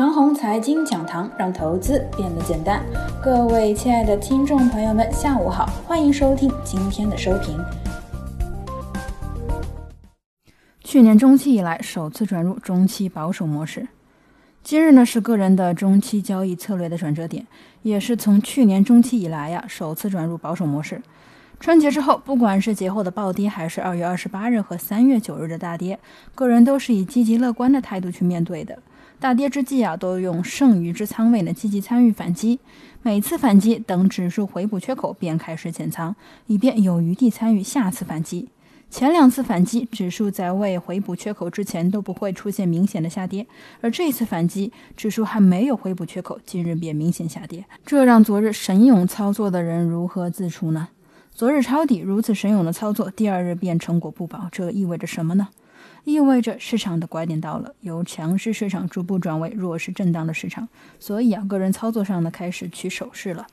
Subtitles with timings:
[0.00, 2.82] 长虹财经讲堂让投资变得简单。
[3.22, 7.62] 各位亲爱的听众朋友们，下午好，欢迎收听今天的收评。
[10.82, 13.88] 去年中期以来，首次转入中期保守模式。
[14.62, 17.46] 今日呢是个人的中期交易策略的转折点，
[17.82, 21.02] 也是从去年中期以来呀首次转入保守模式。
[21.60, 26.00] 春节之后，不管是节后的暴跌，还是二月二十八日和三月九日的大跌，
[26.34, 28.78] 个人都是以积极乐观的态度去面对的。
[29.20, 32.58] 大跌之际啊，都用剩余之仓位呢积极参与反击。
[33.02, 36.16] 每次反击等指数回补缺口，便开始减仓，
[36.46, 38.48] 以便有余地参与下次反击。
[38.88, 43.46] 前两次反击，指数在未回补缺口之前都不会出现明显的下跌，
[43.82, 47.66] 而这次反击，指数还没有回补缺口，今日便明显下跌。
[47.84, 50.88] 这让昨日神勇操作的人如何自处呢？
[51.34, 55.48] 昨日抄底如此神勇的操作，第二日便成果不保，这意味着什么呢？
[56.04, 60.68] 意味着市场的拐点到了，由强势市场逐步转为弱势震荡的市场，
[60.98, 63.46] 所以啊，个人操作上呢开始取手势了。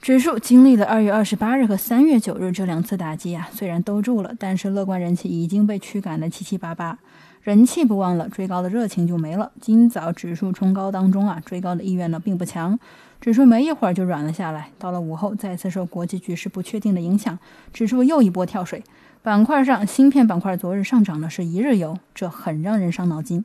[0.00, 6.98] 指数经历了二月二十八日和三月九日这两次打击啊，虽然兜住了，但是乐观人气已经被驱赶的七七八八，
[7.42, 9.50] 人气不旺了，追高的热情就没了。
[9.60, 12.78] 今早指数冲高当中啊，追高的意愿呢并不强，
[13.20, 14.70] 指数没一会儿就软了下来。
[14.78, 17.38] 到了午后，再次受国际局势不确定的影响，
[17.72, 18.82] 指数又一波跳水。
[19.22, 23.44] 板块上，芯片板块昨日上涨的是一日游，这很让人伤脑筋。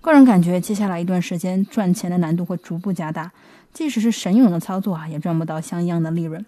[0.00, 3.30] 个人感觉，接下来一段时间赚钱的难度会逐步加大，
[3.72, 6.44] 即使是神勇的操作啊，也赚不到相应的利润。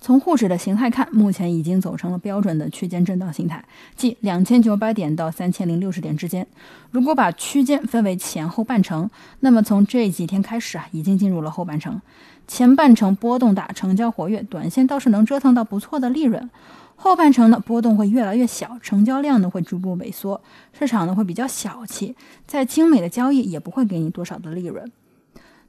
[0.00, 3.64] 从沪指的形态看，目前已经走成了标准的区间震荡形态，
[3.96, 6.46] 即两千九百点到三千零六十点之间。
[6.90, 9.10] 如果把区间分为前后半程，
[9.40, 12.00] 那么从这几天开始啊，已经进入了后半程。
[12.46, 16.48] 前半程波动大，成交活跃，短线倒是能折腾到不错的利润。
[16.96, 20.40] 后半程呢，波动会越来越小，成交量呢会逐步萎缩，
[20.72, 24.90] 市场呢会比较小气，再精美的交易也不会给你多少的利润。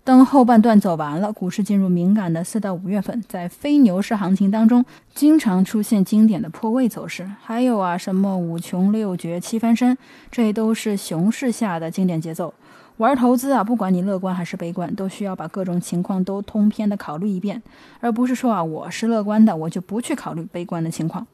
[0.09, 4.83] 等后半段走完了，股市进入敏感的四到五月份，在非牛市行情当中，
[5.13, 9.95] 经常出现经典的破位走势，还有啊什么五穷六绝七翻身，
[10.31, 12.51] 这都是熊市下的经典节奏。
[12.97, 17.61] 玩投资啊，不管你乐观还是悲观，都需要把各种情况都通篇的考虑一遍，
[17.99, 21.27] 而不是说啊，我是乐观的，我就不去考虑悲观的情况。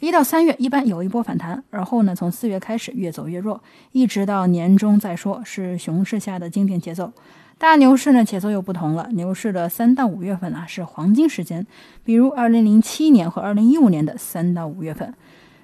[0.00, 3.62] 一到三月一般有一波反弹，而后呢，从四月开始越走越弱，
[3.92, 7.12] 一直到年终再说，是熊市下的经典节奏。
[7.58, 11.66] 大牛市呢，节奏又不同了，牛市的三到五月份啊是黄金时间，
[12.04, 15.14] 比如二零零七年和二零一五年的三到五月份。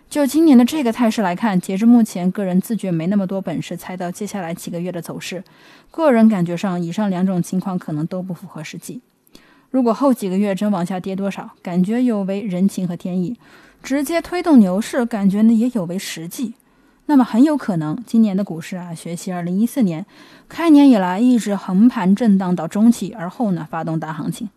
[0.09, 5.45] 就今年的这个态势来看，截至目前，个人自觉没那么多本事猜到接下来几个月的走势。
[5.91, 9.03] 个人感觉上，以上两种情况可能都不符合实际。
[9.71, 13.39] 如果后几个月真往下跌多少，感觉有违人情和天意，
[13.83, 16.55] 直接推动牛市，感觉呢也有违实际。
[17.07, 20.07] 那么很有可能，今年的股市啊，学习二零一四年
[20.49, 24.49] 开年以来一直横盘震荡到中期，而后呢发动大行情。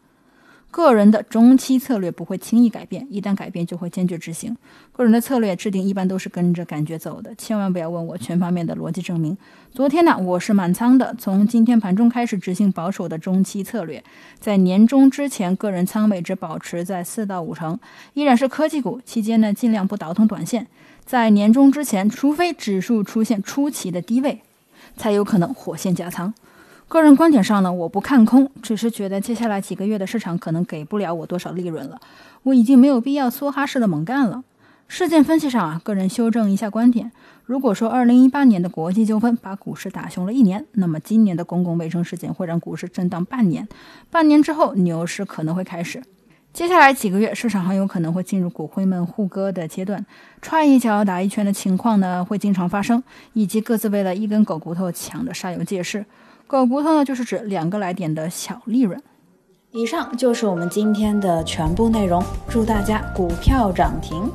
[0.75, 4.58] 个人的中期策略不会轻易改变，一旦改变就会坚决执行。
[4.91, 9.38] 个人的策略制定一般都是跟着感觉走的，千万不要问我全方面的逻辑证明。
[9.72, 14.03] 昨天呢，我是满仓的，从今天盘中开始执行保守的中期策略，
[14.38, 17.80] 在年终之前，个人仓位只保持在四到五成，
[18.13, 19.00] 依然是科技股。
[19.06, 20.68] 期间呢，尽量不倒腾短线。
[21.06, 24.42] 在年终之前，除非指数出现出奇的低位，
[24.97, 26.34] 才有可能火线加仓。
[26.88, 32.00] 个人观点上呢，我不看空，只是觉得接下来几个月的市场可能给不了我多少利润了，
[32.44, 34.44] 我已经没有必要梭哈式的猛干了。
[34.88, 37.12] 事件分析上啊，个人修正一下观点。
[37.45, 43.68] 如果说2018年的国际纠纷把股市打熊了一年，那么今年的公共卫生事件会让股市震荡半年，
[44.12, 46.03] 半年之后牛市可能会开始。
[46.53, 50.06] 接下来几个月，市场很有可能会进入骨灰们互割的阶段，
[50.41, 53.03] 踹一脚打一拳的情况呢会经常发生，
[53.34, 56.06] 以及各自为了一根狗骨头抢的煞有介事。
[56.47, 59.01] 狗骨头呢，就是指两个来点的小利润。
[59.72, 64.29] 以上就是我们今天的全部内容，祝大家股票涨停。